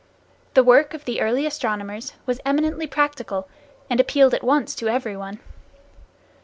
The 0.55 0.63
work 0.63 0.95
of 0.95 1.05
the 1.05 1.21
early 1.21 1.45
astronomers 1.45 2.13
was 2.25 2.41
eminently 2.43 2.87
practical, 2.87 3.47
and 3.87 3.99
appealed 3.99 4.33
at 4.33 4.41
once 4.41 4.73
to 4.77 4.87
every 4.89 5.15
one. 5.15 5.37